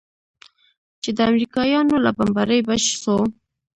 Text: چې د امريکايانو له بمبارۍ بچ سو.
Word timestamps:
چې 1.01 1.09
د 1.17 1.19
امريکايانو 1.29 1.95
له 2.05 2.11
بمبارۍ 2.17 2.59
بچ 2.67 2.83
سو. 3.01 3.17